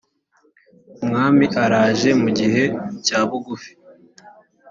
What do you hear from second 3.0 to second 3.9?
cya bugufi